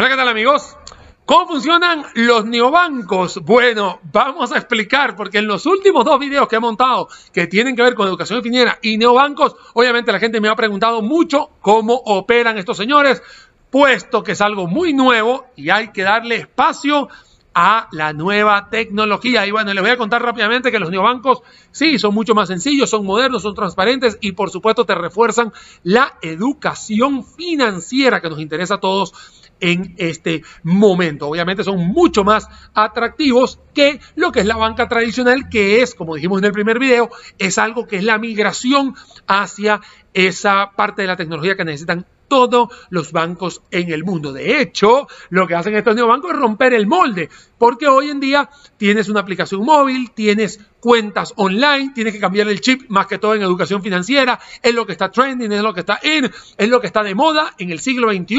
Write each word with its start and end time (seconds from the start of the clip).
Hola, 0.00 0.10
¿qué 0.10 0.16
tal 0.16 0.28
amigos? 0.28 0.76
¿Cómo 1.24 1.48
funcionan 1.48 2.04
los 2.14 2.44
neobancos? 2.44 3.40
Bueno, 3.42 3.98
vamos 4.12 4.52
a 4.52 4.58
explicar, 4.58 5.16
porque 5.16 5.38
en 5.38 5.48
los 5.48 5.66
últimos 5.66 6.04
dos 6.04 6.20
videos 6.20 6.46
que 6.46 6.54
he 6.54 6.60
montado 6.60 7.08
que 7.32 7.48
tienen 7.48 7.74
que 7.74 7.82
ver 7.82 7.96
con 7.96 8.06
educación 8.06 8.40
financiera 8.40 8.78
y 8.80 8.96
neobancos, 8.96 9.56
obviamente 9.74 10.12
la 10.12 10.20
gente 10.20 10.40
me 10.40 10.48
ha 10.48 10.54
preguntado 10.54 11.02
mucho 11.02 11.50
cómo 11.60 11.94
operan 11.94 12.58
estos 12.58 12.76
señores, 12.76 13.20
puesto 13.70 14.22
que 14.22 14.32
es 14.32 14.40
algo 14.40 14.68
muy 14.68 14.92
nuevo 14.92 15.46
y 15.56 15.70
hay 15.70 15.88
que 15.88 16.02
darle 16.02 16.36
espacio 16.36 17.08
a 17.52 17.88
la 17.90 18.12
nueva 18.12 18.68
tecnología. 18.70 19.44
Y 19.48 19.50
bueno, 19.50 19.74
les 19.74 19.82
voy 19.82 19.90
a 19.90 19.96
contar 19.96 20.22
rápidamente 20.22 20.70
que 20.70 20.78
los 20.78 20.90
neobancos 20.90 21.40
sí 21.72 21.98
son 21.98 22.14
mucho 22.14 22.36
más 22.36 22.46
sencillos, 22.46 22.88
son 22.88 23.04
modernos, 23.04 23.42
son 23.42 23.56
transparentes 23.56 24.16
y 24.20 24.30
por 24.30 24.50
supuesto 24.50 24.84
te 24.84 24.94
refuerzan 24.94 25.52
la 25.82 26.14
educación 26.22 27.24
financiera 27.24 28.20
que 28.20 28.30
nos 28.30 28.38
interesa 28.38 28.74
a 28.74 28.80
todos 28.80 29.37
en 29.60 29.94
este 29.98 30.42
momento. 30.62 31.28
Obviamente 31.28 31.64
son 31.64 31.78
mucho 31.78 32.24
más 32.24 32.48
atractivos 32.74 33.58
que 33.74 34.00
lo 34.14 34.32
que 34.32 34.40
es 34.40 34.46
la 34.46 34.56
banca 34.56 34.88
tradicional, 34.88 35.48
que 35.48 35.82
es, 35.82 35.94
como 35.94 36.14
dijimos 36.14 36.38
en 36.40 36.46
el 36.46 36.52
primer 36.52 36.78
video, 36.78 37.10
es 37.38 37.58
algo 37.58 37.86
que 37.86 37.96
es 37.96 38.04
la 38.04 38.18
migración 38.18 38.94
hacia 39.26 39.80
esa 40.14 40.72
parte 40.76 41.02
de 41.02 41.08
la 41.08 41.16
tecnología 41.16 41.56
que 41.56 41.64
necesitan 41.64 42.06
todos 42.28 42.68
los 42.90 43.12
bancos 43.12 43.62
en 43.70 43.90
el 43.90 44.04
mundo. 44.04 44.32
De 44.32 44.60
hecho, 44.60 45.08
lo 45.30 45.46
que 45.46 45.54
hacen 45.54 45.74
estos 45.74 45.96
neobancos 45.96 46.32
es 46.32 46.38
romper 46.38 46.74
el 46.74 46.86
molde, 46.86 47.30
porque 47.58 47.88
hoy 47.88 48.10
en 48.10 48.20
día 48.20 48.48
tienes 48.76 49.08
una 49.08 49.20
aplicación 49.20 49.64
móvil, 49.64 50.10
tienes 50.12 50.60
cuentas 50.80 51.32
online, 51.36 51.92
tienes 51.94 52.14
que 52.14 52.20
cambiar 52.20 52.48
el 52.48 52.60
chip 52.60 52.82
más 52.88 53.06
que 53.06 53.18
todo 53.18 53.34
en 53.34 53.42
educación 53.42 53.82
financiera, 53.82 54.38
es 54.62 54.74
lo 54.74 54.86
que 54.86 54.92
está 54.92 55.10
trending, 55.10 55.50
es 55.52 55.62
lo 55.62 55.74
que 55.74 55.80
está 55.80 55.98
en, 56.02 56.30
es 56.56 56.68
lo 56.68 56.80
que 56.80 56.86
está 56.86 57.02
de 57.02 57.14
moda 57.14 57.54
en 57.58 57.70
el 57.70 57.80
siglo 57.80 58.10
XXI 58.12 58.38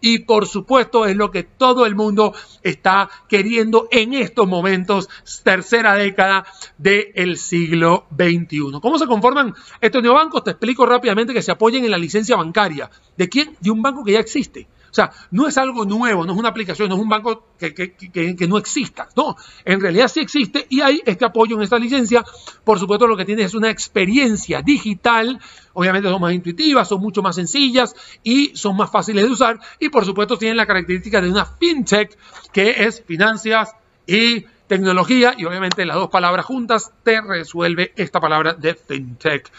y 0.00 0.18
por 0.20 0.46
supuesto 0.46 1.06
es 1.06 1.16
lo 1.16 1.30
que 1.30 1.44
todo 1.44 1.86
el 1.86 1.94
mundo 1.94 2.34
está 2.62 3.08
queriendo 3.28 3.88
en 3.90 4.14
estos 4.14 4.46
momentos, 4.48 5.08
tercera 5.42 5.94
década 5.94 6.44
del 6.76 7.36
siglo 7.38 8.06
XXI. 8.10 8.80
¿Cómo 8.82 8.98
se 8.98 9.06
conforman 9.06 9.54
estos 9.80 10.02
neobancos? 10.02 10.44
Te 10.44 10.50
explico 10.50 10.86
rápidamente 10.86 11.32
que 11.32 11.42
se 11.42 11.52
apoyen 11.52 11.84
en 11.84 11.90
la 11.90 11.98
licencia 11.98 12.36
bancaria. 12.36 12.90
¿De 13.16 13.28
quién? 13.28 13.56
De 13.60 13.70
un 13.70 13.82
banco 13.82 14.04
que 14.04 14.12
ya 14.12 14.20
existe. 14.20 14.66
Sea, 14.96 15.12
no 15.30 15.46
es 15.46 15.58
algo 15.58 15.84
nuevo, 15.84 16.24
no 16.24 16.32
es 16.32 16.38
una 16.38 16.48
aplicación, 16.48 16.88
no 16.88 16.94
es 16.94 17.02
un 17.02 17.10
banco 17.10 17.48
que, 17.58 18.46
no 18.48 18.56
exista. 18.56 19.06
No, 19.14 19.36
en 19.62 19.78
realidad 19.78 20.08
sí 20.08 20.20
existe 20.20 20.64
y 20.70 20.80
hay 20.80 21.02
este 21.04 21.26
apoyo 21.26 21.54
en 21.56 21.62
esta 21.62 21.78
licencia. 21.78 22.24
Por 22.64 22.78
supuesto, 22.78 23.06
lo 23.06 23.14
que 23.14 23.26
tiene 23.26 23.42
es 23.42 23.52
una 23.52 23.68
experiencia 23.68 24.62
digital. 24.62 25.38
Obviamente 25.74 26.08
son 26.08 26.22
más 26.22 26.32
intuitivas, 26.32 26.88
son 26.88 27.02
mucho 27.02 27.20
más 27.20 27.34
sencillas 27.36 27.94
y 28.22 28.56
son 28.56 28.74
más 28.74 28.90
fáciles 28.90 29.26
de 29.26 29.30
usar. 29.30 29.60
Y 29.78 29.90
por 29.90 30.06
supuesto 30.06 30.38
tienen 30.38 30.56
la 30.56 30.64
característica 30.64 31.20
de 31.20 31.28
una 31.28 31.44
fintech 31.44 32.16
que 32.50 32.70
es 32.86 33.02
finanzas 33.02 33.74
y 34.06 34.46
tecnología 34.66 35.34
y 35.36 35.44
obviamente 35.44 35.84
las 35.84 35.96
dos 35.96 36.08
palabras 36.08 36.46
juntas 36.46 36.90
te 37.02 37.20
resuelve 37.20 37.92
esta 37.96 38.18
palabra 38.18 38.54
de 38.54 38.74
fintech. 38.74 39.52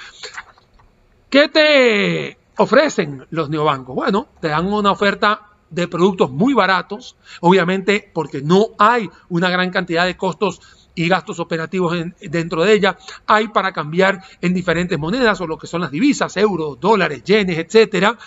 ¿Qué 1.29 1.47
te 1.47 2.46
ofrecen 2.57 3.25
los 3.29 3.49
neobancos? 3.49 3.95
Bueno, 3.95 4.27
te 4.41 4.49
dan 4.49 4.71
una 4.71 4.91
oferta 4.91 5.41
de 5.69 5.87
productos 5.87 6.31
muy 6.31 6.53
baratos, 6.53 7.17
obviamente 7.41 8.09
porque 8.13 8.41
no 8.41 8.69
hay 8.77 9.09
una 9.29 9.49
gran 9.49 9.69
cantidad 9.69 10.05
de 10.05 10.17
costos 10.17 10.61
y 10.95 11.07
gastos 11.07 11.39
operativos 11.39 11.95
dentro 12.21 12.63
de 12.63 12.73
ella. 12.73 12.97
Hay 13.27 13.49
para 13.49 13.71
cambiar 13.71 14.23
en 14.41 14.53
diferentes 14.53 14.97
monedas 14.97 15.39
o 15.41 15.47
lo 15.47 15.57
que 15.57 15.67
son 15.67 15.81
las 15.81 15.91
divisas, 15.91 16.35
euros, 16.37 16.79
dólares, 16.79 17.23
yenes, 17.23 17.59
etcétera. 17.59 18.17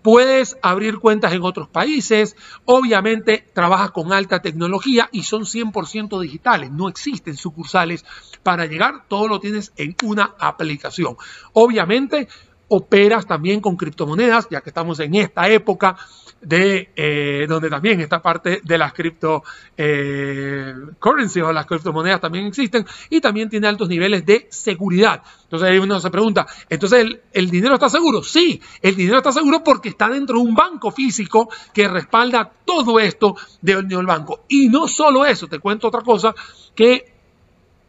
Puedes 0.00 0.56
abrir 0.62 0.98
cuentas 0.98 1.32
en 1.32 1.42
otros 1.42 1.68
países, 1.68 2.36
obviamente 2.64 3.44
trabajas 3.52 3.90
con 3.90 4.12
alta 4.12 4.40
tecnología 4.40 5.08
y 5.10 5.24
son 5.24 5.42
100% 5.42 6.20
digitales, 6.20 6.70
no 6.70 6.88
existen 6.88 7.36
sucursales 7.36 8.04
para 8.44 8.66
llegar, 8.66 9.08
todo 9.08 9.26
lo 9.26 9.40
tienes 9.40 9.72
en 9.76 9.96
una 10.04 10.36
aplicación. 10.38 11.16
Obviamente 11.52 12.28
operas 12.68 13.26
también 13.26 13.60
con 13.60 13.76
criptomonedas, 13.76 14.48
ya 14.50 14.60
que 14.60 14.70
estamos 14.70 14.98
en 15.00 15.14
esta 15.14 15.48
época 15.48 15.96
de 16.40 16.90
eh, 16.94 17.46
donde 17.48 17.70
también 17.70 18.00
esta 18.00 18.20
parte 18.20 18.60
de 18.62 18.78
las 18.78 18.92
cripto 18.92 19.42
eh, 19.76 20.74
currency 20.98 21.40
o 21.40 21.52
las 21.52 21.66
criptomonedas 21.66 22.20
también 22.20 22.46
existen 22.46 22.86
y 23.08 23.20
también 23.20 23.48
tiene 23.48 23.68
altos 23.68 23.88
niveles 23.88 24.24
de 24.26 24.46
seguridad. 24.50 25.22
Entonces 25.44 25.68
ahí 25.68 25.78
uno 25.78 25.98
se 26.00 26.10
pregunta, 26.10 26.46
¿entonces 26.68 27.06
el, 27.32 27.50
dinero 27.50 27.74
está 27.74 27.88
seguro? 27.88 28.22
Sí, 28.22 28.60
el 28.82 28.96
dinero 28.96 29.18
está 29.18 29.32
seguro 29.32 29.62
porque 29.64 29.88
está 29.88 30.08
dentro 30.08 30.36
de 30.36 30.42
un 30.42 30.54
banco 30.54 30.90
físico 30.90 31.48
que 31.72 31.88
respalda 31.88 32.50
todo 32.64 33.00
esto 33.00 33.36
del 33.62 34.06
banco. 34.06 34.44
Y 34.48 34.68
no 34.68 34.88
solo 34.88 35.24
eso, 35.24 35.46
te 35.46 35.58
cuento 35.58 35.88
otra 35.88 36.02
cosa 36.02 36.34
que 36.74 37.15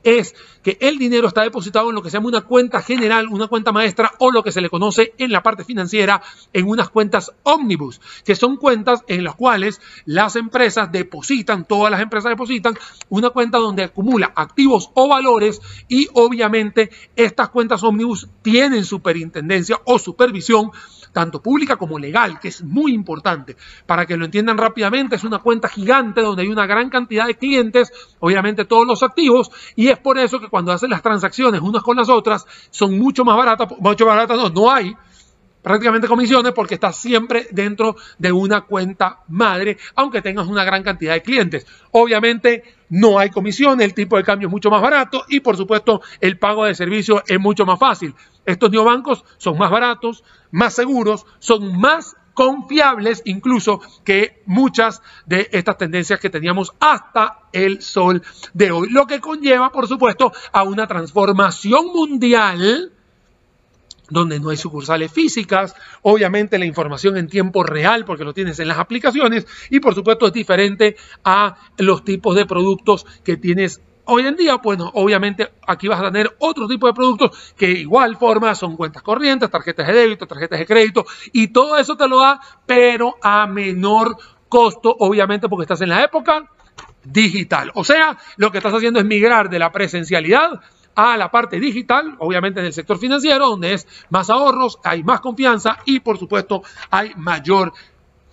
es 0.07 0.33
que 0.63 0.77
el 0.79 0.97
dinero 0.97 1.27
está 1.27 1.41
depositado 1.41 1.89
en 1.89 1.95
lo 1.95 2.01
que 2.01 2.09
se 2.09 2.15
llama 2.15 2.29
una 2.29 2.41
cuenta 2.41 2.81
general, 2.81 3.27
una 3.27 3.47
cuenta 3.47 3.73
maestra 3.73 4.13
o 4.19 4.31
lo 4.31 4.41
que 4.41 4.53
se 4.53 4.61
le 4.61 4.69
conoce 4.69 5.13
en 5.17 5.33
la 5.33 5.43
parte 5.43 5.65
financiera 5.65 6.21
en 6.53 6.65
unas 6.67 6.89
cuentas 6.89 7.33
ómnibus, 7.43 7.99
que 8.23 8.35
son 8.35 8.55
cuentas 8.55 9.03
en 9.07 9.25
las 9.25 9.35
cuales 9.35 9.81
las 10.05 10.37
empresas 10.37 10.91
depositan, 10.93 11.65
todas 11.65 11.91
las 11.91 11.99
empresas 11.99 12.29
depositan 12.29 12.77
una 13.09 13.31
cuenta 13.31 13.57
donde 13.57 13.83
acumula 13.83 14.31
activos 14.33 14.91
o 14.93 15.09
valores 15.09 15.61
y 15.89 16.07
obviamente 16.13 16.89
estas 17.17 17.49
cuentas 17.49 17.83
ómnibus 17.83 18.29
tienen 18.41 18.85
superintendencia 18.85 19.81
o 19.83 19.99
supervisión 19.99 20.71
tanto 21.17 21.41
pública 21.41 21.77
como 21.77 21.97
legal, 21.97 22.39
que 22.39 22.49
es 22.49 22.63
muy 22.63 22.93
importante. 22.93 23.57
Para 23.87 24.05
que 24.05 24.15
lo 24.15 24.25
entiendan 24.25 24.55
rápidamente, 24.55 25.15
es 25.15 25.23
una 25.23 25.39
cuenta 25.39 25.67
gigante 25.67 26.21
donde 26.21 26.43
hay 26.43 26.47
una 26.47 26.67
gran 26.67 26.91
cantidad 26.91 27.25
de 27.25 27.33
clientes, 27.33 27.91
obviamente 28.19 28.65
todos 28.65 28.85
los 28.85 29.01
activos, 29.01 29.49
y 29.75 29.87
es 29.87 29.97
por 29.97 30.19
eso 30.19 30.39
que 30.39 30.47
cuando 30.47 30.71
hacen 30.71 30.91
las 30.91 31.01
transacciones 31.01 31.61
unas 31.61 31.81
con 31.81 31.97
las 31.97 32.07
otras, 32.07 32.45
son 32.69 32.99
mucho 32.99 33.25
más 33.25 33.35
baratas, 33.35 33.67
mucho 33.79 34.05
más 34.05 34.15
baratas 34.15 34.37
no, 34.37 34.49
no 34.49 34.71
hay 34.71 34.95
prácticamente 35.63 36.07
comisiones 36.07 36.53
porque 36.53 36.75
estás 36.75 36.95
siempre 36.95 37.47
dentro 37.49 37.95
de 38.19 38.31
una 38.31 38.61
cuenta 38.61 39.21
madre, 39.27 39.79
aunque 39.95 40.21
tengas 40.21 40.45
una 40.45 40.63
gran 40.63 40.83
cantidad 40.83 41.15
de 41.15 41.23
clientes. 41.23 41.65
Obviamente 41.93 42.63
no 42.89 43.17
hay 43.17 43.31
comisiones, 43.31 43.85
el 43.85 43.95
tipo 43.95 44.17
de 44.17 44.23
cambio 44.23 44.49
es 44.49 44.51
mucho 44.51 44.69
más 44.69 44.83
barato 44.83 45.25
y 45.29 45.39
por 45.39 45.57
supuesto 45.57 45.99
el 46.21 46.37
pago 46.37 46.65
de 46.65 46.75
servicio 46.75 47.23
es 47.25 47.39
mucho 47.39 47.65
más 47.65 47.79
fácil. 47.79 48.13
Estos 48.47 48.71
neobancos 48.71 49.25
son 49.37 49.57
más 49.57 49.69
baratos, 49.69 50.23
más 50.51 50.73
seguros, 50.73 51.25
son 51.39 51.77
más 51.79 52.15
confiables 52.33 53.21
incluso 53.25 53.81
que 54.05 54.41
muchas 54.45 55.01
de 55.25 55.49
estas 55.51 55.77
tendencias 55.77 56.19
que 56.21 56.29
teníamos 56.29 56.71
hasta 56.79 57.39
el 57.51 57.81
sol 57.81 58.23
de 58.53 58.71
hoy. 58.71 58.89
Lo 58.89 59.05
que 59.05 59.19
conlleva, 59.19 59.71
por 59.71 59.87
supuesto, 59.87 60.31
a 60.53 60.63
una 60.63 60.87
transformación 60.87 61.87
mundial 61.87 62.93
donde 64.09 64.39
no 64.39 64.49
hay 64.49 64.57
sucursales 64.57 65.11
físicas, 65.11 65.75
obviamente 66.01 66.57
la 66.57 66.65
información 66.65 67.17
en 67.17 67.27
tiempo 67.27 67.63
real 67.63 68.05
porque 68.05 68.23
lo 68.23 68.33
tienes 68.33 68.57
en 68.59 68.69
las 68.69 68.77
aplicaciones 68.77 69.45
y 69.69 69.81
por 69.81 69.93
supuesto 69.93 70.27
es 70.27 70.31
diferente 70.31 70.95
a 71.25 71.57
los 71.77 72.05
tipos 72.05 72.33
de 72.35 72.45
productos 72.45 73.05
que 73.25 73.35
tienes 73.35 73.81
Hoy 74.09 74.25
en 74.25 74.37
día, 74.37 74.55
bueno, 74.55 74.89
obviamente 74.93 75.51
aquí 75.67 75.89
vas 75.89 75.99
a 75.99 76.05
tener 76.05 76.33
otro 76.39 76.65
tipo 76.65 76.87
de 76.87 76.93
productos 76.93 77.53
que 77.57 77.69
igual 77.69 78.15
forma 78.15 78.55
son 78.55 78.77
cuentas 78.77 79.03
corrientes, 79.03 79.49
tarjetas 79.49 79.85
de 79.85 79.93
débito, 79.93 80.25
tarjetas 80.25 80.59
de 80.59 80.65
crédito 80.65 81.05
y 81.33 81.49
todo 81.49 81.77
eso 81.77 81.97
te 81.97 82.07
lo 82.07 82.19
da, 82.21 82.39
pero 82.65 83.17
a 83.21 83.45
menor 83.47 84.17
costo, 84.47 84.95
obviamente 84.99 85.49
porque 85.49 85.63
estás 85.63 85.81
en 85.81 85.89
la 85.89 86.03
época 86.03 86.49
digital. 87.03 87.71
O 87.75 87.83
sea, 87.83 88.17
lo 88.37 88.49
que 88.49 88.59
estás 88.59 88.73
haciendo 88.73 88.99
es 88.99 89.05
migrar 89.05 89.49
de 89.49 89.59
la 89.59 89.73
presencialidad 89.73 90.61
a 90.95 91.17
la 91.17 91.29
parte 91.29 91.59
digital, 91.59 92.15
obviamente 92.19 92.61
en 92.61 92.67
el 92.67 92.73
sector 92.73 92.97
financiero, 92.97 93.49
donde 93.49 93.73
es 93.73 93.87
más 94.09 94.29
ahorros, 94.29 94.79
hay 94.85 95.03
más 95.03 95.19
confianza 95.19 95.79
y 95.85 95.99
por 95.99 96.17
supuesto 96.17 96.63
hay 96.89 97.11
mayor 97.17 97.73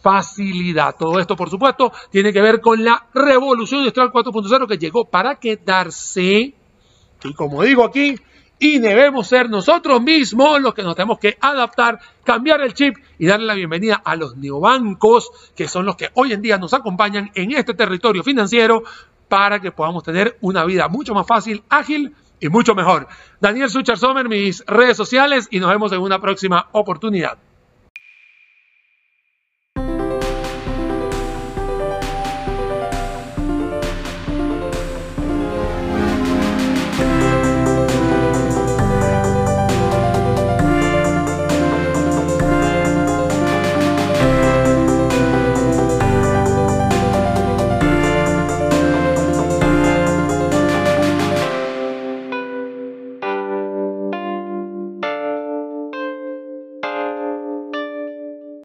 facilidad. 0.04 0.96
Todo 0.98 1.18
esto, 1.18 1.34
por 1.34 1.48
supuesto, 1.48 1.90
tiene 2.10 2.30
que 2.30 2.42
ver 2.42 2.60
con 2.60 2.84
la 2.84 3.06
revolución 3.14 3.80
industrial 3.80 4.12
4.0 4.12 4.68
que 4.68 4.76
llegó 4.76 5.06
para 5.06 5.36
quedarse. 5.36 6.54
Y 7.24 7.34
como 7.34 7.62
digo 7.62 7.84
aquí, 7.84 8.14
y 8.58 8.80
debemos 8.80 9.26
ser 9.28 9.48
nosotros 9.48 10.02
mismos 10.02 10.60
los 10.60 10.74
que 10.74 10.82
nos 10.82 10.94
tenemos 10.94 11.18
que 11.18 11.38
adaptar, 11.40 11.98
cambiar 12.22 12.60
el 12.60 12.74
chip 12.74 12.98
y 13.18 13.26
darle 13.26 13.46
la 13.46 13.54
bienvenida 13.54 14.02
a 14.04 14.14
los 14.14 14.36
neobancos, 14.36 15.30
que 15.56 15.68
son 15.68 15.86
los 15.86 15.96
que 15.96 16.10
hoy 16.12 16.34
en 16.34 16.42
día 16.42 16.58
nos 16.58 16.74
acompañan 16.74 17.30
en 17.34 17.52
este 17.52 17.72
territorio 17.72 18.22
financiero 18.22 18.82
para 19.30 19.58
que 19.58 19.72
podamos 19.72 20.02
tener 20.02 20.36
una 20.42 20.66
vida 20.66 20.86
mucho 20.88 21.14
más 21.14 21.26
fácil, 21.26 21.64
ágil 21.70 22.14
y 22.40 22.50
mucho 22.50 22.74
mejor. 22.74 23.08
Daniel 23.40 23.70
Suchar 23.70 23.96
Sommer, 23.96 24.28
mis 24.28 24.62
redes 24.66 24.98
sociales 24.98 25.48
y 25.50 25.60
nos 25.60 25.70
vemos 25.70 25.92
en 25.92 26.00
una 26.00 26.20
próxima 26.20 26.68
oportunidad. 26.72 27.38